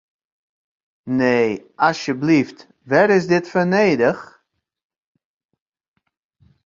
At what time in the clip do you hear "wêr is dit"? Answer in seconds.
2.89-3.49